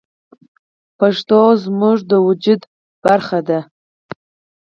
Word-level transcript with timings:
پښتو 0.99 1.39
زموږ 1.63 1.97
د 2.09 2.11
وجود 2.27 2.61
برخه 3.05 3.39
ده. 3.47 3.59